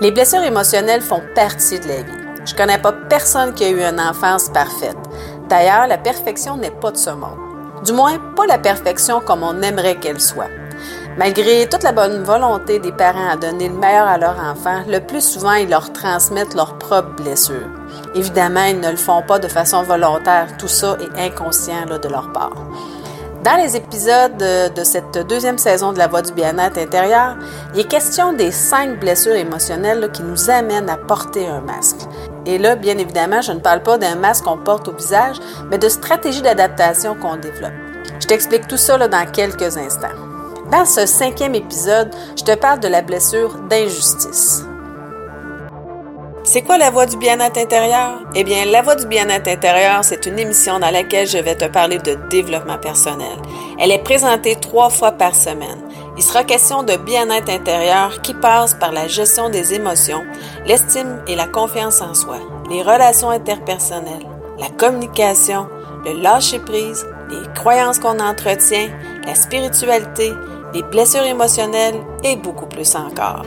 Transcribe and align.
Les 0.00 0.10
blessures 0.10 0.42
émotionnelles 0.42 1.02
font 1.02 1.22
partie 1.36 1.78
de 1.78 1.86
la 1.86 2.02
vie. 2.02 2.24
Je 2.44 2.54
connais 2.54 2.78
pas 2.78 2.92
personne 2.92 3.54
qui 3.54 3.64
a 3.64 3.70
eu 3.70 3.80
une 3.80 4.00
enfance 4.00 4.48
parfaite. 4.48 4.96
D'ailleurs, 5.48 5.86
la 5.86 5.98
perfection 5.98 6.56
n'est 6.56 6.72
pas 6.72 6.90
de 6.90 6.96
ce 6.96 7.10
monde. 7.10 7.38
Du 7.84 7.92
moins, 7.92 8.18
pas 8.34 8.46
la 8.46 8.58
perfection 8.58 9.20
comme 9.20 9.44
on 9.44 9.62
aimerait 9.62 9.94
qu'elle 9.96 10.20
soit. 10.20 10.50
Malgré 11.16 11.68
toute 11.68 11.84
la 11.84 11.92
bonne 11.92 12.24
volonté 12.24 12.80
des 12.80 12.90
parents 12.90 13.28
à 13.30 13.36
donner 13.36 13.68
le 13.68 13.76
meilleur 13.76 14.08
à 14.08 14.18
leurs 14.18 14.38
enfants, 14.40 14.82
le 14.88 14.98
plus 14.98 15.24
souvent, 15.24 15.52
ils 15.52 15.70
leur 15.70 15.92
transmettent 15.92 16.54
leurs 16.54 16.76
propres 16.76 17.22
blessures. 17.22 17.70
Évidemment, 18.16 18.64
ils 18.64 18.80
ne 18.80 18.90
le 18.90 18.96
font 18.96 19.22
pas 19.22 19.38
de 19.38 19.46
façon 19.46 19.84
volontaire. 19.84 20.48
Tout 20.58 20.66
ça 20.66 20.96
est 21.00 21.26
inconscient 21.26 21.86
de 21.86 22.08
leur 22.08 22.32
part. 22.32 22.56
Dans 23.44 23.62
les 23.62 23.76
épisodes 23.76 24.38
de 24.38 24.84
cette 24.84 25.18
deuxième 25.28 25.58
saison 25.58 25.92
de 25.92 25.98
La 25.98 26.06
Voix 26.08 26.22
du 26.22 26.32
bien-être 26.32 26.78
intérieur, 26.78 27.36
il 27.74 27.80
est 27.80 27.84
question 27.84 28.32
des 28.32 28.50
cinq 28.50 28.98
blessures 28.98 29.34
émotionnelles 29.34 30.10
qui 30.14 30.22
nous 30.22 30.48
amènent 30.48 30.88
à 30.88 30.96
porter 30.96 31.46
un 31.46 31.60
masque. 31.60 32.08
Et 32.46 32.56
là, 32.56 32.74
bien 32.74 32.96
évidemment, 32.96 33.42
je 33.42 33.52
ne 33.52 33.60
parle 33.60 33.82
pas 33.82 33.98
d'un 33.98 34.14
masque 34.14 34.44
qu'on 34.44 34.56
porte 34.56 34.88
au 34.88 34.92
visage, 34.92 35.36
mais 35.70 35.76
de 35.76 35.90
stratégies 35.90 36.40
d'adaptation 36.40 37.16
qu'on 37.16 37.36
développe. 37.36 37.74
Je 38.18 38.26
t'explique 38.26 38.66
tout 38.66 38.78
ça 38.78 38.96
dans 38.96 39.30
quelques 39.30 39.76
instants. 39.76 40.08
Dans 40.72 40.86
ce 40.86 41.04
cinquième 41.04 41.54
épisode, 41.54 42.14
je 42.38 42.44
te 42.44 42.54
parle 42.54 42.80
de 42.80 42.88
la 42.88 43.02
blessure 43.02 43.56
d'injustice. 43.68 44.64
C'est 46.54 46.62
quoi 46.62 46.78
la 46.78 46.90
voix 46.90 47.06
du 47.06 47.16
bien-être 47.16 47.58
intérieur? 47.58 48.20
Eh 48.36 48.44
bien, 48.44 48.64
la 48.64 48.80
voix 48.80 48.94
du 48.94 49.08
bien-être 49.08 49.48
intérieur, 49.48 50.04
c'est 50.04 50.24
une 50.24 50.38
émission 50.38 50.78
dans 50.78 50.92
laquelle 50.92 51.26
je 51.26 51.38
vais 51.38 51.56
te 51.56 51.64
parler 51.64 51.98
de 51.98 52.14
développement 52.30 52.78
personnel. 52.78 53.36
Elle 53.76 53.90
est 53.90 54.04
présentée 54.04 54.54
trois 54.54 54.88
fois 54.88 55.10
par 55.10 55.34
semaine. 55.34 55.80
Il 56.16 56.22
sera 56.22 56.44
question 56.44 56.84
de 56.84 56.94
bien-être 56.94 57.50
intérieur 57.50 58.22
qui 58.22 58.34
passe 58.34 58.74
par 58.74 58.92
la 58.92 59.08
gestion 59.08 59.50
des 59.50 59.74
émotions, 59.74 60.22
l'estime 60.64 61.24
et 61.26 61.34
la 61.34 61.48
confiance 61.48 62.00
en 62.00 62.14
soi, 62.14 62.38
les 62.70 62.82
relations 62.82 63.30
interpersonnelles, 63.30 64.28
la 64.56 64.68
communication, 64.68 65.66
le 66.04 66.12
lâcher-prise, 66.22 67.04
les 67.30 67.52
croyances 67.56 67.98
qu'on 67.98 68.20
entretient, 68.20 68.90
la 69.26 69.34
spiritualité, 69.34 70.32
les 70.74 70.82
blessures 70.82 71.22
émotionnelles 71.22 72.00
et 72.24 72.36
beaucoup 72.36 72.66
plus 72.66 72.94
encore. 72.96 73.42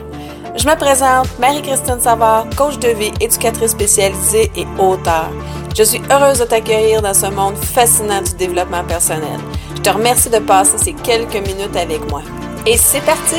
Je 0.56 0.66
me 0.66 0.74
présente, 0.76 1.28
Marie-Christine 1.38 2.00
Savard, 2.00 2.46
coach 2.56 2.78
de 2.78 2.88
vie, 2.88 3.12
éducatrice 3.20 3.72
spécialisée 3.72 4.50
et 4.56 4.66
auteur. 4.78 5.30
Je 5.76 5.82
suis 5.82 6.00
heureuse 6.10 6.40
de 6.40 6.44
t'accueillir 6.46 7.02
dans 7.02 7.14
ce 7.14 7.26
monde 7.26 7.56
fascinant 7.56 8.22
du 8.22 8.34
développement 8.34 8.82
personnel. 8.82 9.38
Je 9.76 9.82
te 9.82 9.90
remercie 9.90 10.30
de 10.30 10.38
passer 10.38 10.78
ces 10.78 10.94
quelques 10.94 11.46
minutes 11.46 11.76
avec 11.76 12.08
moi. 12.10 12.22
Et 12.66 12.76
c'est 12.76 13.04
parti! 13.04 13.36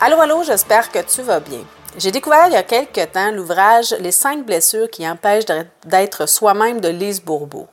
Allô, 0.00 0.20
allô, 0.20 0.42
j'espère 0.44 0.90
que 0.90 1.00
tu 1.00 1.22
vas 1.22 1.40
bien. 1.40 1.60
J'ai 1.98 2.10
découvert 2.10 2.46
il 2.46 2.54
y 2.54 2.56
a 2.56 2.62
quelque 2.62 3.04
temps 3.04 3.30
l'ouvrage 3.30 3.94
Les 4.00 4.12
cinq 4.12 4.46
blessures 4.46 4.88
qui 4.88 5.06
empêchent 5.06 5.44
d'être 5.84 6.26
soi-même 6.26 6.80
de 6.80 6.88
Lise 6.88 7.22
Bourbeau. 7.22 7.66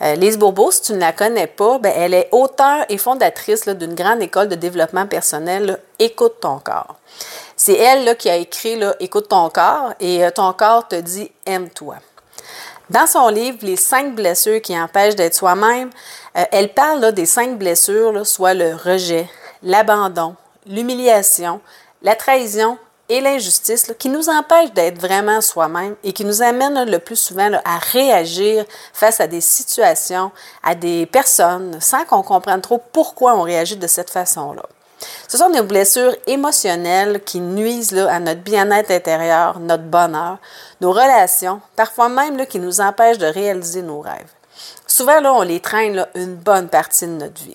Euh, 0.00 0.14
Lise 0.14 0.38
Bourbeau, 0.38 0.70
si 0.70 0.80
tu 0.80 0.92
ne 0.94 1.00
la 1.00 1.12
connais 1.12 1.46
pas, 1.46 1.78
ben, 1.78 1.92
elle 1.94 2.14
est 2.14 2.30
auteure 2.32 2.86
et 2.88 2.96
fondatrice 2.96 3.68
d'une 3.68 3.94
grande 3.94 4.22
école 4.22 4.48
de 4.48 4.54
développement 4.54 5.06
personnel, 5.06 5.80
Écoute 5.98 6.36
ton 6.40 6.60
corps. 6.60 6.96
C'est 7.56 7.76
elle 7.76 8.16
qui 8.16 8.30
a 8.30 8.36
écrit 8.36 8.80
Écoute 9.00 9.28
ton 9.28 9.50
corps 9.50 9.92
et 10.00 10.24
euh, 10.24 10.30
ton 10.30 10.54
corps 10.54 10.88
te 10.88 10.96
dit 10.96 11.30
Aime-toi. 11.44 11.96
Dans 12.88 13.06
son 13.06 13.28
livre 13.28 13.58
Les 13.60 13.76
cinq 13.76 14.14
blessures 14.14 14.62
qui 14.62 14.80
empêchent 14.80 15.16
d'être 15.16 15.34
soi-même, 15.34 15.90
euh, 16.38 16.44
elle 16.52 16.72
parle 16.72 17.12
des 17.12 17.26
cinq 17.26 17.58
blessures, 17.58 18.26
soit 18.26 18.54
le 18.54 18.74
rejet, 18.74 19.28
l'abandon, 19.62 20.36
l'humiliation, 20.64 21.60
la 22.00 22.16
trahison 22.16 22.78
et 23.08 23.20
l'injustice 23.20 23.92
qui 23.98 24.08
nous 24.08 24.28
empêche 24.28 24.72
d'être 24.72 25.00
vraiment 25.00 25.40
soi-même 25.40 25.96
et 26.04 26.12
qui 26.12 26.24
nous 26.24 26.42
amène 26.42 26.90
le 26.90 26.98
plus 26.98 27.16
souvent 27.16 27.50
à 27.64 27.78
réagir 27.78 28.64
face 28.92 29.20
à 29.20 29.26
des 29.26 29.40
situations, 29.40 30.30
à 30.62 30.74
des 30.74 31.06
personnes, 31.06 31.80
sans 31.80 32.04
qu'on 32.04 32.22
comprenne 32.22 32.60
trop 32.60 32.82
pourquoi 32.92 33.34
on 33.34 33.42
réagit 33.42 33.76
de 33.76 33.86
cette 33.86 34.10
façon-là. 34.10 34.62
Ce 35.28 35.38
sont 35.38 35.50
des 35.50 35.62
blessures 35.62 36.14
émotionnelles 36.26 37.22
qui 37.24 37.40
nuisent 37.40 37.96
à 37.96 38.18
notre 38.18 38.40
bien-être 38.40 38.90
intérieur, 38.90 39.60
notre 39.60 39.84
bonheur, 39.84 40.38
nos 40.80 40.92
relations, 40.92 41.60
parfois 41.76 42.08
même 42.08 42.46
qui 42.46 42.58
nous 42.58 42.80
empêchent 42.80 43.18
de 43.18 43.26
réaliser 43.26 43.82
nos 43.82 44.00
rêves. 44.00 44.32
Souvent, 44.86 45.20
là, 45.20 45.32
on 45.32 45.42
les 45.42 45.60
traîne 45.60 46.06
une 46.14 46.34
bonne 46.34 46.68
partie 46.68 47.06
de 47.06 47.12
notre 47.12 47.40
vie. 47.42 47.54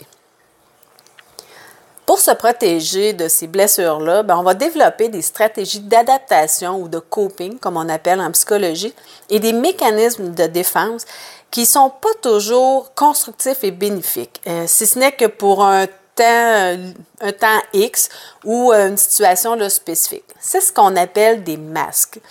Se 2.23 2.31
protéger 2.31 3.11
de 3.11 3.27
ces 3.27 3.47
blessures-là, 3.47 4.23
ben, 4.23 4.37
on 4.37 4.43
va 4.43 4.53
développer 4.53 5.09
des 5.09 5.21
stratégies 5.21 5.81
d'adaptation 5.81 6.81
ou 6.81 6.87
de 6.87 6.99
coping, 6.99 7.59
comme 7.59 7.75
on 7.75 7.89
appelle 7.89 8.21
en 8.21 8.31
psychologie, 8.31 8.95
et 9.29 9.41
des 9.41 9.51
mécanismes 9.51 10.33
de 10.33 10.45
défense 10.45 11.03
qui 11.51 11.63
ne 11.63 11.65
sont 11.65 11.89
pas 11.89 12.13
toujours 12.21 12.93
constructifs 12.93 13.65
et 13.65 13.71
bénéfiques, 13.71 14.39
euh, 14.47 14.63
si 14.67 14.87
ce 14.87 14.99
n'est 14.99 15.11
que 15.11 15.25
pour 15.25 15.65
un 15.65 15.85
temps, 16.15 16.77
un 17.19 17.31
temps 17.33 17.61
X 17.73 18.07
ou 18.45 18.71
euh, 18.71 18.87
une 18.87 18.97
situation 18.97 19.57
spécifique. 19.67 20.23
C'est 20.39 20.61
ce 20.61 20.71
qu'on 20.71 20.95
appelle 20.95 21.43
des 21.43 21.57
masques. 21.57 22.21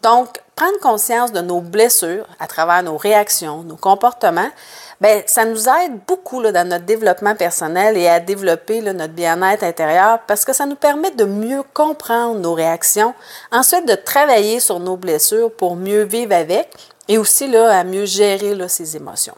Donc, 0.00 0.40
prendre 0.54 0.78
conscience 0.80 1.32
de 1.32 1.42
nos 1.42 1.60
blessures 1.60 2.26
à 2.40 2.46
travers 2.46 2.82
nos 2.82 2.96
réactions, 2.96 3.64
nos 3.64 3.76
comportements, 3.76 4.50
Bien, 4.98 5.22
ça 5.26 5.44
nous 5.44 5.68
aide 5.68 6.00
beaucoup 6.06 6.40
dans 6.42 6.66
notre 6.66 6.86
développement 6.86 7.34
personnel 7.34 7.98
et 7.98 8.08
à 8.08 8.18
développer 8.18 8.80
notre 8.80 9.12
bien-être 9.12 9.62
intérieur 9.62 10.20
parce 10.26 10.46
que 10.46 10.54
ça 10.54 10.64
nous 10.64 10.74
permet 10.74 11.10
de 11.10 11.24
mieux 11.24 11.62
comprendre 11.74 12.38
nos 12.38 12.54
réactions, 12.54 13.12
ensuite 13.52 13.86
de 13.86 13.94
travailler 13.94 14.58
sur 14.58 14.80
nos 14.80 14.96
blessures 14.96 15.52
pour 15.52 15.76
mieux 15.76 16.04
vivre 16.04 16.34
avec 16.34 16.70
et 17.08 17.18
aussi 17.18 17.46
là, 17.46 17.78
à 17.78 17.84
mieux 17.84 18.06
gérer 18.06 18.54
là, 18.54 18.66
émotions. 18.94 19.36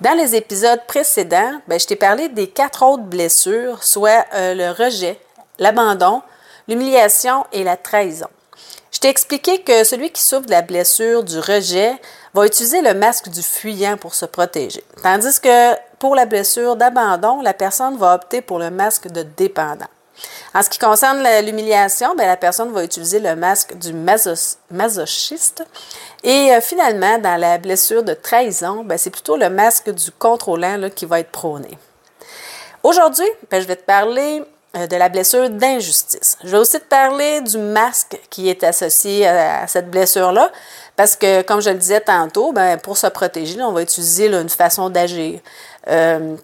Dans 0.00 0.16
les 0.16 0.34
épisodes 0.34 0.80
précédents, 0.88 1.60
bien, 1.68 1.78
je 1.78 1.86
t'ai 1.86 1.96
parlé 1.96 2.30
des 2.30 2.48
quatre 2.48 2.82
autres 2.84 3.04
blessures, 3.04 3.84
soit 3.84 4.24
euh, 4.34 4.54
le 4.54 4.70
rejet, 4.70 5.20
l'abandon, 5.58 6.22
l'humiliation 6.68 7.44
et 7.52 7.64
la 7.64 7.76
trahison. 7.76 8.28
Je 8.90 8.98
t'ai 8.98 9.08
expliqué 9.08 9.62
que 9.62 9.84
celui 9.84 10.10
qui 10.10 10.20
souffre 10.20 10.46
de 10.46 10.50
la 10.50 10.62
blessure 10.62 11.22
du 11.22 11.38
rejet 11.38 11.92
va 12.34 12.46
utiliser 12.46 12.80
le 12.80 12.94
masque 12.94 13.28
du 13.28 13.42
fuyant 13.42 13.96
pour 13.96 14.14
se 14.14 14.24
protéger. 14.24 14.82
Tandis 15.02 15.40
que 15.40 15.74
pour 15.98 16.14
la 16.14 16.26
blessure 16.26 16.76
d'abandon, 16.76 17.42
la 17.42 17.54
personne 17.54 17.96
va 17.96 18.14
opter 18.14 18.40
pour 18.40 18.58
le 18.58 18.70
masque 18.70 19.08
de 19.08 19.22
dépendant. 19.22 19.86
En 20.54 20.62
ce 20.62 20.68
qui 20.68 20.78
concerne 20.78 21.22
l'humiliation, 21.44 22.14
ben, 22.14 22.26
la 22.26 22.36
personne 22.36 22.72
va 22.72 22.84
utiliser 22.84 23.18
le 23.18 23.34
masque 23.34 23.76
du 23.76 23.92
masochiste. 23.94 25.64
Et 26.22 26.52
euh, 26.52 26.60
finalement, 26.60 27.18
dans 27.18 27.40
la 27.40 27.58
blessure 27.58 28.02
de 28.02 28.14
trahison, 28.14 28.84
ben, 28.84 28.98
c'est 28.98 29.10
plutôt 29.10 29.36
le 29.36 29.48
masque 29.48 29.90
du 29.90 30.10
contrôlant 30.10 30.90
qui 30.94 31.06
va 31.06 31.20
être 31.20 31.30
prôné. 31.30 31.78
Aujourd'hui, 32.82 33.26
ben, 33.50 33.62
je 33.62 33.66
vais 33.66 33.76
te 33.76 33.84
parler 33.84 34.42
de 34.74 34.96
la 34.96 35.08
blessure 35.08 35.50
d'injustice. 35.50 36.38
Je 36.42 36.48
vais 36.48 36.58
aussi 36.58 36.80
te 36.80 36.84
parler 36.84 37.42
du 37.42 37.58
masque 37.58 38.18
qui 38.30 38.48
est 38.48 38.64
associé 38.64 39.26
à 39.26 39.66
cette 39.66 39.90
blessure-là, 39.90 40.50
parce 40.96 41.16
que, 41.16 41.42
comme 41.42 41.60
je 41.60 41.70
le 41.70 41.76
disais 41.76 42.00
tantôt, 42.00 42.52
ben, 42.52 42.78
pour 42.78 42.96
se 42.96 43.06
protéger, 43.06 43.60
on 43.62 43.72
va 43.72 43.82
utiliser 43.82 44.26
une 44.26 44.48
façon 44.48 44.90
d'agir. 44.90 45.40
Euh, 45.88 46.36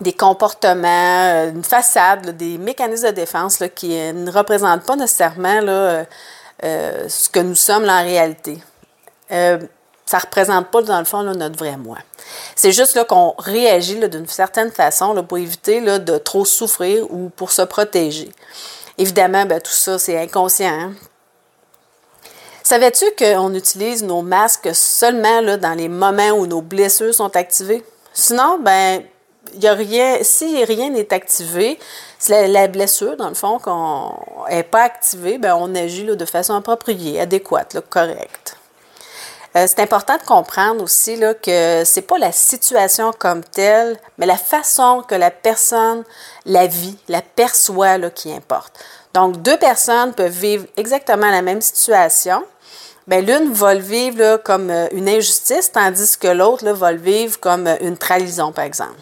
des 0.00 0.12
comportements, 0.12 1.30
euh, 1.32 1.50
une 1.50 1.64
façade, 1.64 2.36
des 2.36 2.58
mécanismes 2.58 3.06
de 3.06 3.12
défense 3.12 3.62
qui 3.74 3.88
ne 3.88 4.30
représentent 4.30 4.84
pas 4.84 4.96
nécessairement 4.96 5.60
euh, 5.62 6.04
ce 7.08 7.28
que 7.30 7.40
nous 7.40 7.54
sommes 7.54 7.88
en 7.88 8.02
réalité. 8.02 8.58
Ça 10.06 10.18
ne 10.18 10.22
représente 10.22 10.68
pas, 10.70 10.82
dans 10.82 10.98
le 11.00 11.04
fond, 11.04 11.22
notre 11.24 11.58
vrai 11.58 11.76
moi. 11.76 11.98
C'est 12.54 12.70
juste 12.70 13.04
qu'on 13.06 13.34
réagit 13.38 13.98
d'une 14.08 14.28
certaine 14.28 14.70
façon 14.70 15.20
pour 15.24 15.38
éviter 15.38 15.80
de 15.80 16.18
trop 16.18 16.44
souffrir 16.44 17.10
ou 17.10 17.28
pour 17.30 17.50
se 17.50 17.62
protéger. 17.62 18.30
Évidemment, 18.98 19.44
ben, 19.44 19.60
tout 19.60 19.72
ça, 19.72 19.98
c'est 19.98 20.18
inconscient. 20.18 20.68
Hein. 20.68 20.92
Savais-tu 22.62 23.04
qu'on 23.18 23.52
utilise 23.54 24.02
nos 24.02 24.22
masques 24.22 24.74
seulement 24.74 25.40
là, 25.40 25.56
dans 25.56 25.74
les 25.74 25.88
moments 25.88 26.30
où 26.30 26.46
nos 26.46 26.62
blessures 26.62 27.14
sont 27.14 27.34
activées? 27.36 27.84
Sinon, 28.12 28.58
ben, 28.60 29.02
y 29.60 29.66
a 29.66 29.74
rien, 29.74 30.18
si 30.22 30.64
rien 30.64 30.90
n'est 30.90 31.12
activé, 31.12 31.78
si 32.18 32.30
la, 32.30 32.68
blessure, 32.68 33.16
dans 33.16 33.28
le 33.28 33.34
fond, 33.34 33.60
n'est 34.48 34.62
pas 34.62 34.82
activée, 34.82 35.38
ben, 35.38 35.56
on 35.56 35.74
agit 35.74 36.04
de 36.04 36.24
façon 36.24 36.54
appropriée, 36.54 37.20
adéquate, 37.20 37.76
correcte. 37.90 38.45
Euh, 39.56 39.66
c'est 39.66 39.80
important 39.80 40.18
de 40.18 40.22
comprendre 40.22 40.82
aussi 40.82 41.16
là, 41.16 41.32
que 41.32 41.82
c'est 41.84 42.02
pas 42.02 42.18
la 42.18 42.30
situation 42.30 43.10
comme 43.18 43.42
telle, 43.42 43.96
mais 44.18 44.26
la 44.26 44.36
façon 44.36 45.02
que 45.08 45.14
la 45.14 45.30
personne 45.30 46.04
la 46.44 46.66
vit, 46.66 46.98
la 47.08 47.22
perçoit 47.22 47.98
qui 48.10 48.32
importe. 48.32 48.78
Donc, 49.14 49.40
deux 49.40 49.56
personnes 49.56 50.12
peuvent 50.12 50.30
vivre 50.30 50.66
exactement 50.76 51.30
la 51.30 51.40
même 51.40 51.62
situation, 51.62 52.44
ben 53.06 53.24
l'une 53.24 53.50
va 53.52 53.74
le 53.74 53.80
vivre 53.80 54.36
comme 54.38 54.68
euh, 54.68 54.88
une 54.90 55.08
injustice, 55.08 55.72
tandis 55.72 56.18
que 56.18 56.28
l'autre 56.28 56.68
va 56.72 56.92
le 56.92 56.98
vivre 56.98 57.40
comme 57.40 57.66
euh, 57.66 57.76
une 57.80 57.96
trahison, 57.96 58.52
par 58.52 58.64
exemple. 58.64 59.00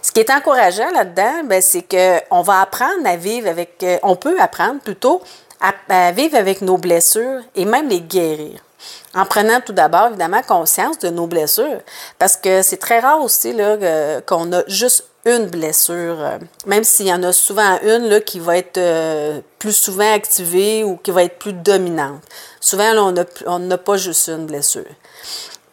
Ce 0.00 0.12
qui 0.12 0.20
est 0.20 0.30
encourageant 0.30 0.90
là-dedans, 0.92 1.42
ben, 1.44 1.60
c'est 1.60 1.82
qu'on 1.82 2.40
va 2.40 2.60
apprendre 2.60 3.04
à 3.04 3.16
vivre 3.16 3.48
avec, 3.48 3.84
on 4.02 4.14
peut 4.14 4.40
apprendre 4.40 4.80
plutôt 4.80 5.20
à, 5.60 6.12
vivre 6.12 6.36
avec 6.36 6.62
nos 6.62 6.78
blessures 6.78 7.40
et 7.56 7.64
même 7.64 7.88
les 7.88 8.00
guérir. 8.00 8.65
En 9.16 9.24
prenant 9.24 9.60
tout 9.62 9.72
d'abord, 9.72 10.08
évidemment, 10.08 10.42
conscience 10.42 10.98
de 10.98 11.08
nos 11.08 11.26
blessures. 11.26 11.80
Parce 12.18 12.36
que 12.36 12.62
c'est 12.62 12.76
très 12.76 13.00
rare 13.00 13.22
aussi 13.22 13.52
là, 13.54 14.20
qu'on 14.20 14.52
a 14.52 14.62
juste 14.68 15.04
une 15.26 15.46
blessure, 15.46 16.20
euh, 16.20 16.38
même 16.66 16.84
s'il 16.84 17.06
y 17.06 17.12
en 17.12 17.22
a 17.24 17.32
souvent 17.32 17.80
une 17.82 18.08
là, 18.08 18.20
qui 18.20 18.38
va 18.38 18.58
être 18.58 18.78
euh, 18.78 19.40
plus 19.58 19.72
souvent 19.72 20.14
activée 20.14 20.84
ou 20.84 20.96
qui 20.98 21.10
va 21.10 21.24
être 21.24 21.38
plus 21.38 21.52
dominante. 21.52 22.22
Souvent, 22.60 23.12
on 23.46 23.58
n'a 23.58 23.78
pas 23.78 23.96
juste 23.96 24.28
une 24.28 24.46
blessure. 24.46 24.86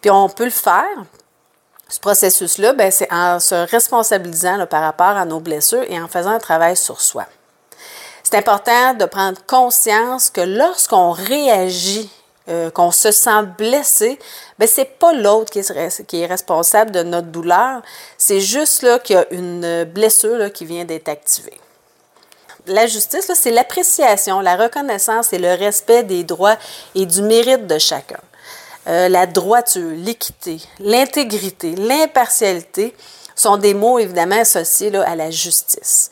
Puis 0.01 0.09
on 0.09 0.27
peut 0.27 0.45
le 0.45 0.49
faire. 0.49 1.03
Ce 1.87 1.99
processus-là, 1.99 2.73
ben, 2.73 2.89
c'est 2.89 3.11
en 3.13 3.39
se 3.39 3.69
responsabilisant 3.69 4.65
par 4.65 4.81
rapport 4.81 5.05
à 5.15 5.25
nos 5.25 5.39
blessures 5.39 5.83
et 5.87 6.01
en 6.01 6.07
faisant 6.07 6.31
un 6.31 6.39
travail 6.39 6.75
sur 6.75 6.99
soi. 6.99 7.25
C'est 8.23 8.35
important 8.35 8.95
de 8.95 9.05
prendre 9.05 9.37
conscience 9.45 10.31
que 10.31 10.41
lorsqu'on 10.41 11.11
réagit 11.11 12.09
euh, 12.49 12.69
qu'on 12.69 12.91
se 12.91 13.11
sent 13.11 13.43
blessé, 13.57 14.19
ben 14.59 14.67
c'est 14.67 14.99
pas 14.99 15.13
l'autre 15.13 15.51
qui 15.51 15.59
est, 15.59 16.25
responsable 16.25 16.91
de 16.91 17.03
notre 17.03 17.27
douleur, 17.27 17.81
c'est 18.17 18.41
juste 18.41 18.81
là 18.81 18.99
qu'il 18.99 19.15
y 19.15 19.19
a 19.19 19.25
une 19.31 19.85
blessure 19.85 20.51
qui 20.51 20.65
vient 20.65 20.83
d'être 20.83 21.07
activée. 21.07 21.59
La 22.67 22.87
justice, 22.87 23.31
c'est 23.33 23.51
l'appréciation, 23.51 24.39
la 24.39 24.55
reconnaissance 24.55 25.33
et 25.33 25.37
le 25.37 25.53
respect 25.53 26.03
des 26.03 26.23
droits 26.23 26.57
et 26.95 27.05
du 27.05 27.21
mérite 27.21 27.67
de 27.67 27.77
chacun. 27.77 28.19
Euh, 28.87 29.07
la 29.07 29.25
droiture, 29.25 29.91
l'équité, 29.95 30.61
l'intégrité, 30.79 31.75
l'impartialité 31.75 32.93
sont 33.35 33.55
des 33.55 33.73
mots 33.73 33.99
évidemment 33.99 34.39
associés 34.39 34.89
là, 34.89 35.03
à 35.07 35.15
la 35.15 35.31
justice. 35.31 36.11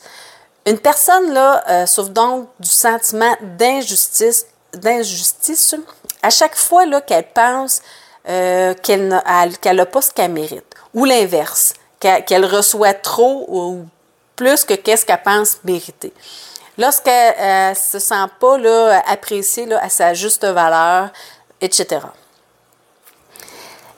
Une 0.66 0.78
personne 0.78 1.32
là 1.32 1.62
euh, 1.68 1.86
souffre 1.86 2.10
donc 2.10 2.48
du 2.60 2.68
sentiment 2.70 3.36
d'injustice, 3.58 4.46
d'injustice 4.74 5.74
à 6.22 6.30
chaque 6.30 6.56
fois 6.56 6.84
qu'elle 7.00 7.28
pense 7.34 7.82
euh, 8.28 8.74
qu'elle 8.74 9.08
n'a 9.08 9.86
pas 9.86 10.00
ce 10.00 10.12
qu'elle 10.12 10.30
mérite, 10.30 10.64
ou 10.94 11.04
l'inverse, 11.04 11.74
qu'elle 11.98 12.44
reçoit 12.44 12.94
trop 12.94 13.46
ou 13.48 13.84
plus 14.36 14.64
que 14.64 14.74
qu'est-ce 14.74 15.04
qu'elle 15.04 15.22
pense 15.22 15.58
mériter. 15.64 16.12
Lorsqu'elle 16.78 17.70
ne 17.70 17.74
se 17.74 17.98
sent 17.98 18.26
pas 18.40 18.58
là, 18.58 19.02
appréciée 19.06 19.66
là, 19.66 19.78
à 19.82 19.88
sa 19.88 20.14
juste 20.14 20.44
valeur, 20.44 21.10
etc. 21.60 22.00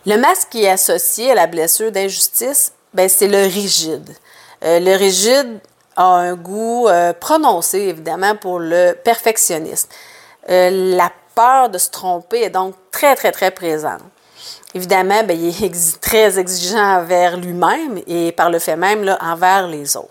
Le 0.07 0.17
masque 0.17 0.49
qui 0.51 0.65
est 0.65 0.71
associé 0.71 1.31
à 1.31 1.35
la 1.35 1.47
blessure 1.47 1.93
d'injustice, 1.93 2.73
ben, 2.93 3.09
c'est 3.09 3.29
le 3.29 3.43
rigide. 3.43 4.15
Euh, 4.65 4.81
le 4.81 4.97
rigide 4.97 5.61
a 5.97 6.05
un 6.05 6.35
goût 6.35 6.89
euh, 6.89 7.13
prononcé, 7.13 7.79
évidemment, 7.79 8.37
pour 8.37 8.59
le 8.59 8.95
perfectionniste. 9.05 9.93
la 10.49 11.11
peur 11.35 11.69
de 11.69 11.79
se 11.79 11.91
tromper 11.91 12.43
est 12.43 12.51
donc 12.51 12.75
très, 12.91 13.15
très, 13.17 13.33
très 13.33 13.51
présente. 13.51 14.01
Évidemment, 14.75 15.23
bien, 15.23 15.37
il 15.37 15.65
est 15.65 16.01
très 16.01 16.39
exigeant 16.39 16.99
envers 16.99 17.37
lui-même 17.37 18.03
et 18.07 18.33
par 18.33 18.51
le 18.51 18.59
fait 18.59 18.77
même 18.77 19.05
là, 19.05 19.19
envers 19.21 19.69
les 19.69 19.97
autres. 19.97 20.11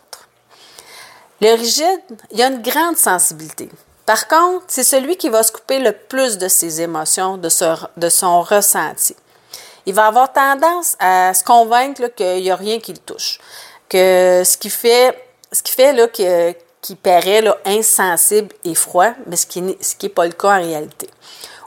Le 1.41 1.53
rigide, 1.55 2.01
il 2.31 2.41
a 2.41 2.47
une 2.47 2.61
grande 2.61 2.95
sensibilité. 2.95 3.69
Par 4.05 4.27
contre, 4.27 4.65
c'est 4.67 4.83
celui 4.83 5.17
qui 5.17 5.29
va 5.29 5.43
se 5.43 5.51
couper 5.51 5.79
le 5.79 5.91
plus 5.91 6.37
de 6.37 6.47
ses 6.47 6.81
émotions, 6.81 7.37
de, 7.37 7.49
de 7.97 8.09
son 8.09 8.41
ressenti. 8.41 9.15
Il 9.85 9.93
va 9.93 10.07
avoir 10.07 10.31
tendance 10.31 10.95
à 10.99 11.33
se 11.33 11.43
convaincre 11.43 12.07
qu'il 12.07 12.41
n'y 12.41 12.51
a 12.51 12.55
rien 12.55 12.79
qui 12.79 12.93
le 12.93 12.99
touche, 12.99 13.39
que 13.89 14.43
ce 14.45 14.57
qui 14.57 14.69
fait, 14.69 15.17
ce 15.51 15.61
qui 15.61 15.73
fait 15.73 15.91
là, 15.91 16.07
que, 16.07 16.53
qui 16.83 16.95
paraît 16.95 17.43
insensible 17.65 18.53
et 18.63 18.75
froid, 18.75 19.13
mais 19.25 19.37
ce 19.37 19.47
qui 19.47 19.61
n'est 19.61 20.09
pas 20.09 20.25
le 20.25 20.33
cas 20.33 20.59
en 20.59 20.61
réalité. 20.61 21.09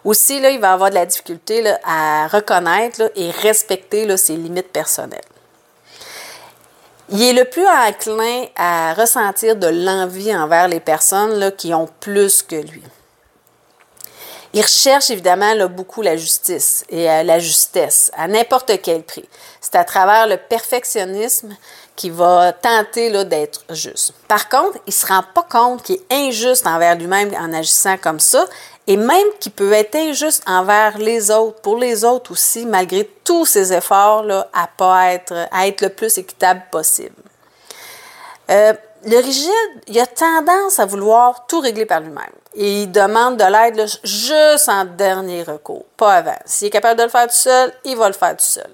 Aussi, 0.05 0.39
là, 0.39 0.51
il 0.51 0.61
va 0.61 0.73
avoir 0.75 0.91
de 0.91 0.95
la 0.95 1.07
difficulté 1.07 1.65
à 1.85 2.29
reconnaître 2.29 3.11
et 3.17 3.33
respecter 3.33 4.17
ses 4.17 4.37
limites 4.37 4.71
personnelles. 4.71 5.25
Il 7.09 7.23
est 7.23 7.33
le 7.33 7.45
plus 7.45 7.67
enclin 7.67 8.45
à 8.57 8.95
ressentir 8.95 9.57
de 9.57 9.69
l'envie 9.69 10.35
envers 10.37 10.69
les 10.69 10.81
personnes 10.81 11.51
qui 11.57 11.73
ont 11.73 11.89
plus 12.01 12.43
que 12.43 12.57
lui. 12.57 12.83
Il 14.53 14.63
recherche 14.63 15.11
évidemment 15.11 15.55
beaucoup 15.69 16.03
la 16.03 16.17
justice 16.17 16.85
et 16.89 17.11
euh, 17.11 17.23
la 17.23 17.39
justesse 17.39 18.11
à 18.17 18.27
n'importe 18.27 18.81
quel 18.83 19.03
prix. 19.03 19.29
C'est 19.61 19.75
à 19.75 19.85
travers 19.85 20.27
le 20.27 20.37
perfectionnisme 20.37 21.55
qui 21.97 22.11
va 22.11 22.53
tenter 22.53 23.25
d'être 23.25 23.65
juste. 23.71 24.13
Par 24.29 24.49
contre, 24.49 24.79
il 24.87 24.91
ne 24.91 24.93
se 24.93 25.07
rend 25.07 25.25
pas 25.35 25.43
compte 25.43 25.83
qu'il 25.83 25.97
est 25.97 26.29
injuste 26.29 26.67
envers 26.67 26.97
lui-même 26.97 27.35
en 27.35 27.53
agissant 27.53 27.97
comme 27.97 28.21
ça 28.21 28.45
et 28.87 28.97
même 28.97 29.27
qu'il 29.41 29.53
peut 29.53 29.73
être 29.73 29.97
injuste 29.97 30.43
envers 30.47 30.99
les 30.99 31.31
autres, 31.31 31.61
pour 31.61 31.79
les 31.79 32.05
autres 32.05 32.33
aussi, 32.33 32.67
malgré 32.67 33.11
tous 33.25 33.47
ses 33.47 33.73
efforts 33.73 34.23
là, 34.23 34.49
à 34.53 34.69
pas 34.69 35.13
être, 35.13 35.49
à 35.51 35.67
être 35.67 35.81
le 35.81 35.89
plus 35.89 36.19
équitable 36.19 36.63
possible. 36.71 37.17
Euh, 38.51 38.75
le 39.05 39.17
rigide, 39.17 39.83
il 39.89 39.99
a 39.99 40.07
tendance 40.07 40.79
à 40.79 40.87
vouloir 40.87 41.47
tout 41.47 41.61
régler 41.61 41.87
par 41.87 42.01
lui-même. 42.01 42.25
Et 42.55 42.83
il 42.83 42.93
demande 42.93 43.37
de 43.37 43.45
l'aide 43.45 43.87
juste 44.05 44.69
en 44.69 44.85
dernier 44.85 45.43
recours, 45.43 45.85
pas 45.97 46.15
avant. 46.15 46.39
S'il 46.45 46.69
est 46.69 46.71
capable 46.71 46.99
de 46.99 47.05
le 47.05 47.11
faire 47.11 47.27
tout 47.27 47.35
seul, 47.35 47.73
il 47.85 47.97
va 47.97 48.09
le 48.09 48.15
faire 48.15 48.37
tout 48.37 48.45
seul. 48.45 48.71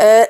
Euh, 0.00 0.24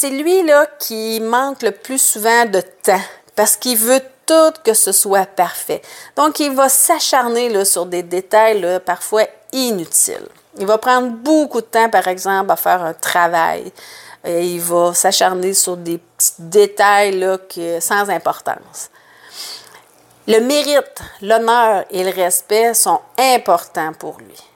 c'est 0.00 0.08
lui 0.08 0.42
là 0.44 0.66
qui 0.78 1.20
manque 1.20 1.60
le 1.60 1.72
plus 1.72 2.00
souvent 2.00 2.46
de 2.46 2.62
temps 2.82 3.02
parce 3.36 3.54
qu'il 3.54 3.76
veut 3.76 4.00
tout 4.24 4.54
que 4.64 4.72
ce 4.72 4.92
soit 4.92 5.26
parfait. 5.26 5.82
Donc, 6.16 6.40
il 6.40 6.52
va 6.52 6.70
s'acharner 6.70 7.62
sur 7.66 7.84
des 7.84 8.02
détails 8.02 8.80
parfois 8.86 9.24
inutiles. 9.52 10.26
Il 10.56 10.64
va 10.64 10.78
prendre 10.78 11.08
beaucoup 11.08 11.60
de 11.60 11.66
temps, 11.66 11.90
par 11.90 12.08
exemple, 12.08 12.50
à 12.50 12.56
faire 12.56 12.82
un 12.82 12.94
travail. 12.94 13.70
Et 14.24 14.46
il 14.46 14.60
va 14.62 14.94
s'acharner 14.94 15.52
sur 15.52 15.76
des 15.76 15.98
petits 15.98 16.32
détails 16.38 17.18
là, 17.18 17.36
sans 17.80 18.08
importance. 18.08 18.88
Le 20.26 20.40
mérite, 20.40 21.02
l'honneur 21.20 21.84
et 21.90 22.04
le 22.04 22.10
respect 22.10 22.72
sont 22.72 23.00
importants 23.18 23.92
pour 23.92 24.16
lui. 24.16 24.49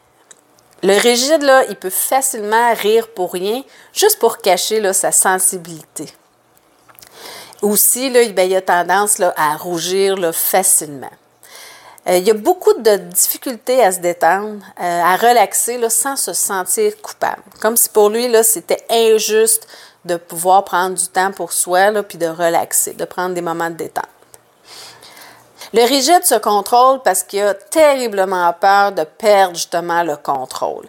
Le 0.84 1.00
rigide, 1.00 1.40
là, 1.40 1.64
il 1.70 1.76
peut 1.76 1.88
facilement 1.88 2.74
rire 2.74 3.08
pour 3.08 3.32
rien, 3.32 3.62
juste 3.94 4.18
pour 4.18 4.36
cacher 4.36 4.92
sa 4.92 5.12
sensibilité. 5.12 6.12
Aussi, 7.62 8.10
là, 8.10 8.20
ben, 8.34 8.50
il 8.50 8.54
a 8.54 8.60
tendance 8.60 9.18
à 9.18 9.56
rougir 9.56 10.14
là, 10.16 10.30
facilement. 10.30 11.10
Euh, 12.06 12.18
il 12.18 12.24
y 12.24 12.30
a 12.30 12.34
beaucoup 12.34 12.74
de 12.74 12.96
difficultés 12.96 13.82
à 13.82 13.92
se 13.92 14.00
détendre, 14.00 14.62
euh, 14.78 15.00
à 15.02 15.16
relaxer 15.16 15.78
là, 15.78 15.88
sans 15.88 16.16
se 16.16 16.34
sentir 16.34 17.00
coupable. 17.00 17.42
Comme 17.62 17.78
si 17.78 17.88
pour 17.88 18.10
lui, 18.10 18.28
c'était 18.44 18.84
injuste 18.90 19.66
de 20.04 20.16
pouvoir 20.16 20.64
prendre 20.64 20.96
du 20.96 21.06
temps 21.06 21.32
pour 21.32 21.54
soi, 21.54 21.92
là, 21.92 22.02
puis 22.02 22.18
de 22.18 22.26
relaxer, 22.26 22.92
de 22.92 23.06
prendre 23.06 23.34
des 23.34 23.40
moments 23.40 23.70
de 23.70 23.76
détente. 23.76 24.04
Le 25.74 25.82
rigide 25.82 26.24
se 26.24 26.36
contrôle 26.36 27.02
parce 27.02 27.24
qu'il 27.24 27.42
a 27.42 27.52
terriblement 27.52 28.52
peur 28.52 28.92
de 28.92 29.02
perdre 29.02 29.56
justement 29.56 30.04
le 30.04 30.16
contrôle. 30.16 30.86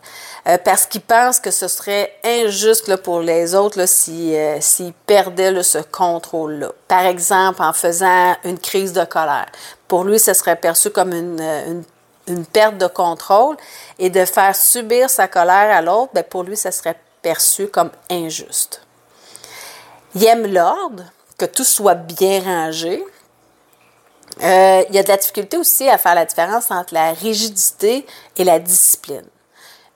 Euh, 0.48 0.60
parce 0.64 0.86
qu'il 0.86 1.02
pense 1.02 1.40
que 1.40 1.50
ce 1.50 1.68
serait 1.68 2.14
injuste 2.24 2.88
là, 2.88 3.00
pour 3.00 3.22
les 3.22 3.56
autres 3.56 3.82
euh, 3.82 3.88
s'ils 3.88 4.62
si, 4.62 4.94
perdaient 5.08 5.64
ce 5.64 5.80
contrôle-là. 5.80 6.72
Par 6.88 7.04
exemple, 7.08 7.64
en 7.64 7.74
faisant 7.74 8.36
une 8.44 8.60
crise 8.60 8.94
de 8.94 9.04
colère. 9.06 9.48
Pour 9.88 10.04
lui, 10.04 10.20
ce 10.20 10.36
serait 10.36 10.56
perçu 10.56 10.92
comme 10.92 11.14
une, 11.14 11.42
euh, 11.42 12.44
perte 12.54 12.78
de 12.78 12.86
contrôle 12.86 13.58
et 13.98 14.12
de 14.12 14.24
faire 14.24 14.56
subir 14.56 15.10
sa 15.10 15.28
colère 15.28 15.76
à 15.76 15.82
l'autre, 15.82 16.12
ben, 16.14 16.24
pour 16.24 16.44
lui, 16.44 16.56
ce 16.56 16.70
serait 16.70 17.00
perçu 17.24 17.70
comme 17.70 17.90
injuste. 18.12 18.84
Il 20.14 20.24
aime 20.26 20.46
l'ordre, 20.46 21.06
que 21.40 21.46
tout 21.46 21.64
soit 21.64 21.96
bien 21.96 22.40
rangé, 22.42 23.04
euh, 24.46 24.84
il 24.90 24.96
y 24.96 25.00
a 25.00 25.04
de 25.04 25.08
la 25.08 25.18
difficulté 25.18 25.58
aussi 25.58 25.90
à 25.90 25.98
faire 25.98 26.16
la 26.16 26.26
différence 26.26 26.70
entre 26.70 26.94
la 26.94 27.14
rigidité 27.14 28.06
et 28.38 28.44
la 28.44 28.60
discipline. 28.60 29.26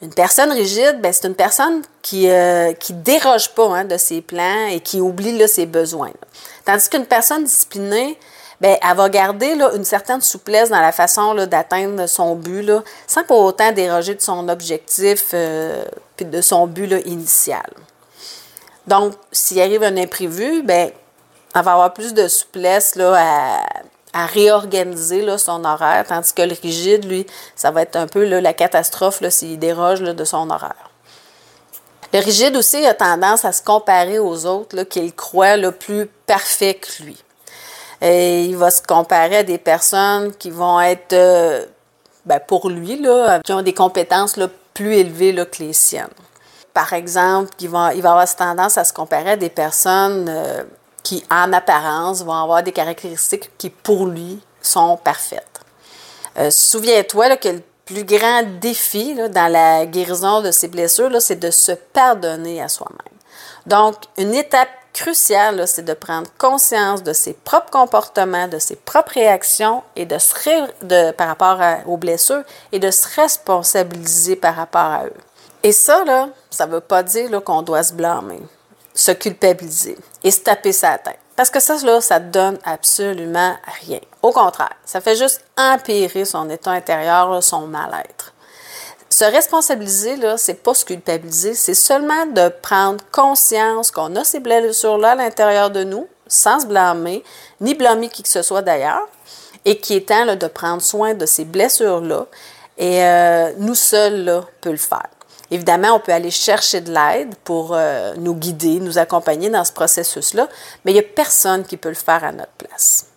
Une 0.02 0.14
personne 0.14 0.52
rigide, 0.52 1.00
ben, 1.02 1.12
c'est 1.12 1.28
une 1.28 1.36
personne 1.36 1.82
qui 2.02 2.28
ne 2.28 2.72
qui 2.72 2.94
déroge 2.94 3.50
pas 3.50 3.68
hein, 3.68 3.86
de 3.86 3.98
ses 3.98 4.22
plans 4.22 4.68
et 4.72 4.80
qui 4.80 5.02
oublie 5.02 5.38
là, 5.38 5.48
ses 5.48 5.66
besoins. 5.66 6.14
Tandis 6.66 6.90
qu'une 6.90 7.06
personne 7.06 7.44
disciplinée, 7.44 8.18
ben, 8.62 8.78
elle 8.82 8.98
va 8.98 9.10
garder 9.10 9.58
une 9.76 9.86
certaine 9.86 10.22
souplesse 10.22 10.70
dans 10.70 10.82
la 10.82 10.92
façon 10.92 11.36
d'atteindre 11.46 12.08
son 12.08 12.36
but, 12.36 12.72
sans 13.08 13.24
pour 13.24 13.40
autant 13.42 13.72
déroger 13.72 14.16
de 14.16 14.22
son 14.22 14.50
objectif 14.50 15.28
euh, 15.34 15.84
de 16.20 16.42
son 16.42 16.66
but 16.68 16.92
initial. 17.06 17.70
Donc, 18.88 19.14
s'il 19.32 19.62
arrive 19.62 19.84
un 19.84 19.96
imprévu, 19.98 20.64
ben, 20.64 20.92
elle 21.56 21.62
va 21.62 21.74
avoir 21.74 21.94
plus 21.94 22.14
de 22.14 22.28
souplesse 22.28 22.98
à, 22.98 23.60
à 24.14 24.26
réorganiser 24.26 25.26
son 25.38 25.64
horaire, 25.66 26.06
tandis 26.08 26.34
que 26.34 26.42
le 26.42 26.56
rigide, 26.62 27.06
lui, 27.06 27.26
ça 27.56 27.72
va 27.72 27.84
être 27.84 27.96
un 27.96 28.08
peu 28.08 28.24
la 28.24 28.54
catastrophe 28.54 29.22
s'il 29.30 29.60
déroge 29.60 30.02
de 30.02 30.24
son 30.24 30.50
horaire. 30.50 30.90
Le 32.12 32.20
rigide 32.20 32.56
aussi 32.56 32.84
a 32.86 32.96
tendance 32.96 33.46
à 33.46 33.52
se 33.52 33.62
comparer 33.62 34.18
aux 34.18 34.46
autres 34.48 34.82
qu'il 34.84 35.14
croit 35.14 35.58
le 35.58 35.72
plus 35.72 36.08
parfait 36.26 36.74
que 36.74 37.04
lui. 37.04 37.24
Il 38.02 38.56
va 38.56 38.72
se 38.72 38.82
comparer 38.82 39.38
à 39.38 39.44
des 39.44 39.60
personnes 39.60 40.34
qui 40.34 40.50
vont 40.50 40.82
être, 40.82 41.14
euh, 41.14 41.66
ben 42.26 42.40
pour 42.40 42.70
lui, 42.70 43.04
qui 43.44 43.54
ont 43.54 43.62
des 43.62 43.74
compétences 43.74 44.40
plus 44.74 44.96
élevées 44.96 45.36
que 45.36 45.62
les 45.62 45.74
siennes. 45.74 46.08
Par 46.74 46.94
exemple, 46.94 47.50
il 47.60 47.70
va, 47.70 47.88
avoir 47.88 48.36
tendance 48.36 48.78
à 48.78 48.86
se 48.86 48.94
comparer 48.94 49.32
à 49.32 49.36
des 49.36 49.50
personnes 49.50 50.28
euh, 50.30 50.64
qui, 51.10 51.24
en 51.32 51.52
apparence, 51.54 52.24
vont 52.24 52.36
avoir 52.36 52.62
des 52.62 52.72
caractéristiques 52.72 53.50
qui, 53.58 53.72
pour 53.72 54.06
lui, 54.06 54.40
sont 54.62 54.96
parfaites. 54.96 55.60
Euh, 56.38 56.52
souviens-toi 56.52 57.36
que 57.38 57.48
le 57.48 57.64
plus 57.84 58.04
grand 58.04 58.44
défi 58.62 59.16
dans 59.16 59.52
la 59.52 59.88
guérison 59.88 60.44
de 60.44 60.52
ces 60.52 60.68
blessures, 60.68 61.20
c'est 61.20 61.40
de 61.40 61.50
se 61.50 61.72
pardonner 61.72 62.62
à 62.62 62.68
soi-même. 62.68 63.18
Donc, 63.66 63.96
une 64.20 64.36
étape 64.36 64.70
cruciale, 64.94 65.68
c'est 65.68 65.82
de 65.82 65.96
prendre 65.96 66.28
conscience 66.38 67.02
de 67.02 67.14
ses 67.14 67.34
propres 67.34 67.72
comportements, 67.72 68.48
de 68.48 68.60
ses 68.60 68.76
propres 68.76 69.14
réactions 69.14 69.82
et 69.96 70.06
de 70.06 70.20
se 70.20 71.12
par 71.14 71.28
rapport 71.28 71.60
aux 71.88 71.98
blessures 71.98 72.44
et 72.72 72.78
de 72.78 72.92
se 72.92 73.08
responsabiliser 73.16 74.36
par 74.36 74.56
rapport 74.56 74.82
à 74.82 75.06
eux. 75.06 75.14
Et 75.64 75.72
ça, 75.72 76.04
ça 76.52 76.68
ne 76.68 76.74
veut 76.74 76.82
pas 76.82 77.02
dire 77.02 77.44
qu'on 77.44 77.64
doit 77.64 77.82
se 77.82 77.94
blâmer, 77.94 78.42
se 79.00 79.12
culpabiliser 79.12 79.98
et 80.24 80.32
se 80.32 80.42
taper 80.42 80.74
sa 80.74 80.98
tête. 80.98 81.20
Parce 81.36 81.50
que 81.50 81.62
ça, 81.62 81.78
là, 81.86 82.02
ça 82.02 82.20
ne 82.20 82.30
donne 82.30 82.58
absolument 82.66 83.56
rien. 83.82 84.00
Au 84.22 84.32
contraire, 84.32 84.76
ça 84.84 85.00
fait 85.00 85.16
juste 85.16 85.42
empirer 85.58 86.26
son 86.26 86.50
état 86.50 86.72
intérieur, 86.72 87.42
son 87.42 87.66
mal-être. 87.66 88.34
Se 89.10 89.24
responsabiliser, 89.24 90.18
là, 90.18 90.38
c'est 90.38 90.62
pas 90.62 90.74
se 90.74 90.84
culpabiliser, 90.84 91.54
c'est 91.54 91.74
seulement 91.74 92.26
de 92.26 92.50
prendre 92.62 93.02
conscience 93.12 93.90
qu'on 93.90 94.16
a 94.18 94.26
ces 94.26 94.42
blessures-là 94.42 95.12
à 95.12 95.16
l'intérieur 95.16 95.72
de 95.72 95.86
nous, 95.86 96.08
sans 96.28 96.60
se 96.60 96.66
blâmer, 96.66 97.24
ni 97.62 97.76
blâmer 97.76 98.10
qui 98.10 98.22
que 98.22 98.30
ce 98.30 98.42
soit 98.42 98.62
d'ailleurs, 98.62 99.08
et 99.64 99.78
qui 99.78 99.96
est 99.96 100.10
temps 100.10 100.36
de 100.36 100.48
prendre 100.48 100.82
soin 100.82 101.14
de 101.14 101.26
ces 101.26 101.46
blessures-là. 101.46 102.26
Et 102.78 103.04
euh, 103.04 103.54
nous 103.58 103.76
seuls, 103.76 104.26
là, 104.26 104.44
peut 104.60 104.72
le 104.72 104.78
faire. 104.78 105.08
Évidemment, 105.52 105.96
on 105.96 106.00
peut 106.00 106.12
aller 106.12 106.32
chercher 106.32 106.82
de 106.82 106.92
l'aide 106.92 107.36
pour 107.44 107.72
euh, 107.74 108.14
nous 108.18 108.36
guider, 108.36 108.80
nous 108.80 108.98
accompagner 108.98 109.50
dans 109.50 109.64
ce 109.64 109.72
processus-là, 109.72 110.48
mais 110.84 110.92
il 110.92 110.96
n'y 110.96 111.00
a 111.00 111.04
personne 111.04 111.64
qui 111.64 111.78
peut 111.78 111.90
le 111.90 111.96
faire 111.96 112.24
à 112.24 112.32
notre 112.32 112.52
place. 112.52 113.08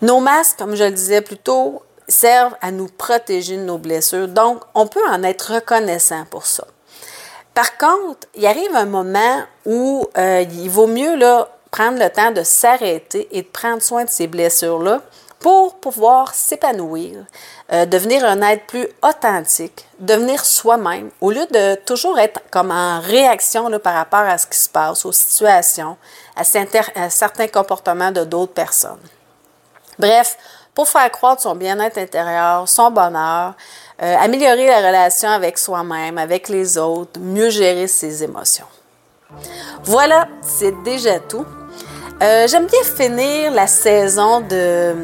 Nos 0.00 0.20
masques, 0.20 0.58
comme 0.58 0.76
je 0.76 0.84
le 0.84 0.90
disais 0.92 1.22
plus 1.22 1.38
tôt, 1.38 1.82
servent 2.06 2.56
à 2.60 2.70
nous 2.70 2.86
protéger 2.86 3.56
de 3.56 3.62
nos 3.62 3.78
blessures, 3.78 4.28
donc 4.28 4.62
on 4.74 4.86
peut 4.86 5.06
en 5.08 5.22
être 5.22 5.54
reconnaissant 5.54 6.24
pour 6.30 6.46
ça. 6.46 6.66
Par 7.54 7.78
contre, 7.78 8.26
il 8.34 8.46
arrive 8.46 8.74
un 8.74 8.84
moment 8.84 9.42
où 9.64 10.06
euh, 10.18 10.44
il 10.50 10.68
vaut 10.68 10.88
mieux 10.88 11.16
là, 11.16 11.48
prendre 11.70 11.98
le 11.98 12.10
temps 12.10 12.30
de 12.30 12.42
s'arrêter 12.42 13.28
et 13.30 13.42
de 13.42 13.46
prendre 13.46 13.82
soin 13.82 14.04
de 14.04 14.10
ces 14.10 14.26
blessures-là 14.26 15.00
pour 15.44 15.74
pouvoir 15.74 16.34
s'épanouir, 16.34 17.26
euh, 17.70 17.84
devenir 17.84 18.24
un 18.24 18.40
être 18.40 18.64
plus 18.64 18.88
authentique, 19.02 19.86
devenir 19.98 20.42
soi-même, 20.42 21.10
au 21.20 21.30
lieu 21.30 21.44
de 21.50 21.74
toujours 21.74 22.18
être 22.18 22.40
comme 22.50 22.70
en 22.70 22.98
réaction 23.00 23.70
par 23.78 23.92
rapport 23.92 24.20
à 24.20 24.38
ce 24.38 24.46
qui 24.46 24.56
se 24.56 24.70
passe, 24.70 25.04
aux 25.04 25.12
situations, 25.12 25.98
à, 26.34 26.44
certains 27.10 27.48
comportements 27.48 28.10
de 28.10 28.24
d'autres 28.24 28.54
personnes. 28.54 29.02
Bref, 29.98 30.38
pour 30.72 30.88
faire 30.88 31.10
croître 31.10 31.42
son 31.42 31.54
bien-être 31.54 31.98
intérieur, 31.98 32.66
son 32.66 32.90
bonheur, 32.90 33.52
euh, 34.02 34.16
améliorer 34.16 34.68
la 34.68 34.78
relation 34.78 35.28
avec 35.28 35.58
soi-même, 35.58 36.16
avec 36.16 36.48
les 36.48 36.78
autres, 36.78 37.20
mieux 37.20 37.50
gérer 37.50 37.86
ses 37.86 38.24
émotions. 38.24 38.64
Voilà, 39.82 40.26
c'est 40.40 40.82
déjà 40.84 41.20
tout. 41.20 41.44
Euh, 42.22 42.46
j'aime 42.46 42.66
bien 42.66 42.82
finir 42.84 43.50
la 43.50 43.66
saison 43.66 44.40
de 44.40 44.94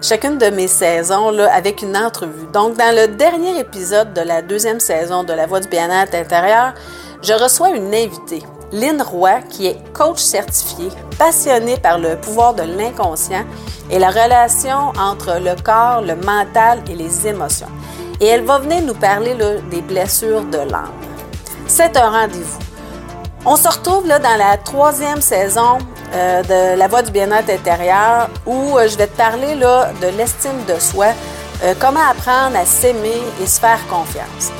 chacune 0.00 0.38
de 0.38 0.46
mes 0.46 0.68
saisons 0.68 1.30
là, 1.30 1.52
avec 1.52 1.82
une 1.82 1.96
entrevue. 1.96 2.46
Donc, 2.52 2.76
dans 2.76 2.94
le 2.94 3.08
dernier 3.08 3.58
épisode 3.58 4.12
de 4.12 4.20
la 4.20 4.42
deuxième 4.42 4.78
saison 4.78 5.24
de 5.24 5.32
La 5.32 5.46
Voix 5.46 5.58
du 5.58 5.68
bien-être 5.68 6.14
intérieur, 6.14 6.74
je 7.20 7.32
reçois 7.32 7.70
une 7.70 7.92
invitée, 7.92 8.44
Lynn 8.70 9.02
Roy, 9.02 9.40
qui 9.50 9.66
est 9.66 9.92
coach 9.92 10.20
certifiée, 10.20 10.90
passionnée 11.18 11.78
par 11.78 11.98
le 11.98 12.16
pouvoir 12.16 12.54
de 12.54 12.62
l'inconscient 12.62 13.44
et 13.90 13.98
la 13.98 14.10
relation 14.10 14.92
entre 14.98 15.40
le 15.40 15.60
corps, 15.60 16.00
le 16.00 16.14
mental 16.14 16.80
et 16.88 16.94
les 16.94 17.26
émotions. 17.26 17.70
Et 18.20 18.26
elle 18.26 18.44
va 18.44 18.60
venir 18.60 18.82
nous 18.82 18.94
parler 18.94 19.36
des 19.68 19.82
blessures 19.82 20.44
de 20.44 20.58
l'âme. 20.58 20.92
C'est 21.66 21.96
un 21.96 22.08
rendez-vous. 22.08 22.60
On 23.44 23.56
se 23.56 23.66
retrouve 23.66 24.06
là, 24.06 24.20
dans 24.20 24.36
la 24.36 24.56
troisième 24.58 25.20
saison 25.20 25.78
euh, 26.14 26.42
de 26.42 26.78
La 26.78 26.88
Voix 26.88 27.02
du 27.02 27.10
bien-être 27.10 27.50
intérieur 27.50 28.28
où 28.44 28.76
euh, 28.76 28.86
je 28.88 28.98
vais 28.98 29.06
te 29.06 29.16
parler 29.16 29.54
là, 29.54 29.92
de 30.00 30.08
l'estime 30.08 30.64
de 30.68 30.78
soi, 30.78 31.06
euh, 31.64 31.72
comment 31.78 32.06
apprendre 32.08 32.54
à 32.56 32.66
s'aimer 32.66 33.22
et 33.42 33.46
se 33.46 33.58
faire 33.58 33.80
confiance. 33.88 34.52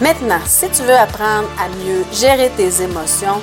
Maintenant, 0.00 0.40
si 0.46 0.70
tu 0.70 0.80
veux 0.82 0.96
apprendre 0.96 1.46
à 1.58 1.68
mieux 1.84 2.04
gérer 2.12 2.50
tes 2.56 2.82
émotions, 2.82 3.40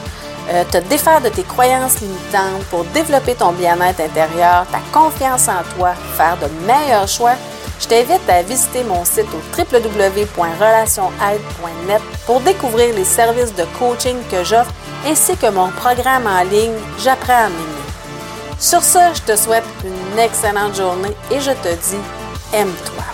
te 0.72 0.78
défaire 0.90 1.22
de 1.22 1.30
tes 1.30 1.44
croyances 1.44 2.02
limitantes 2.02 2.66
pour 2.70 2.84
développer 2.94 3.34
ton 3.34 3.54
bien-être 3.54 4.02
intérieur, 4.02 4.66
ta 4.72 4.80
confiance 4.92 5.48
en 5.48 5.64
toi, 5.78 5.94
faire 6.18 6.38
de 6.38 6.48
meilleurs 6.68 7.08
choix, 7.08 7.36
je 7.80 7.88
t'invite 7.88 8.30
à 8.30 8.42
visiter 8.44 8.84
mon 8.84 9.06
site 9.06 9.26
au 9.34 9.40
www.relationaide.net 9.58 12.02
pour 12.26 12.42
découvrir 12.42 12.94
les 12.94 13.06
services 13.06 13.56
de 13.56 13.64
coaching 13.80 14.18
que 14.30 14.44
j'offre 14.44 14.74
ainsi 15.06 15.36
que 15.38 15.50
mon 15.50 15.70
programme 15.70 16.28
en 16.28 16.44
ligne 16.44 16.78
J'apprends 17.04 17.46
à 17.46 17.50
m'aimer. 17.50 17.84
Sur 18.60 18.82
ce, 18.82 19.00
je 19.16 19.22
te 19.22 19.36
souhaite 19.36 19.66
une 19.84 20.20
excellente 20.20 20.76
journée 20.76 21.16
et 21.32 21.40
je 21.40 21.52
te 21.52 21.74
dis 21.74 22.02
aime-toi. 22.54 23.13